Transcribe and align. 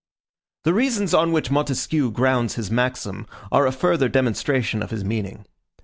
The 0.63 0.73
reasons 0.73 1.13
on 1.13 1.31
which 1.31 1.51
Montesquieu 1.51 2.09
grounds 2.09 2.55
his 2.55 2.71
maxim 2.71 3.27
are 3.51 3.67
a 3.67 3.71
further 3.71 4.09
demonstration 4.09 4.81
of 4.81 4.89
his 4.89 5.03
meaning. 5.05 5.45